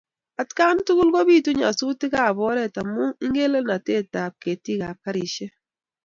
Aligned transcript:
Atkan 0.41 0.77
tukul 0.85 1.09
kopitu 1.15 1.49
nyasutik 1.59 2.13
ap 2.27 2.37
oret 2.49 2.75
amun 2.81 3.11
ingeleldap 3.25 4.33
ketig 4.43 4.81
ap 4.89 4.97
karisyek. 5.03 5.53